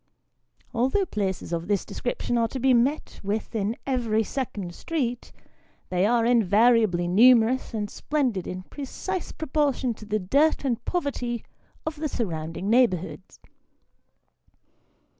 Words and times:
Although 0.73 1.05
places 1.05 1.53
of 1.53 1.67
this 1.67 1.85
description 1.85 2.35
are 2.35 2.47
to 2.47 2.59
be 2.59 2.73
met 2.73 3.19
with 3.23 3.53
in 3.53 3.75
every 3.85 4.23
second 4.23 4.73
street, 4.73 5.31
they 5.89 6.07
are 6.07 6.25
in 6.25 6.43
variably 6.43 7.07
numerous 7.07 7.71
and 7.71 7.87
splendid 7.87 8.47
in 8.47 8.63
precise 8.63 9.31
proportion 9.31 9.93
to 9.93 10.05
the 10.07 10.17
dirt 10.17 10.65
and 10.65 10.83
poverty 10.85 11.45
of 11.85 11.97
the 11.97 12.09
surrounding 12.09 12.67
neighbourhood. 12.67 13.21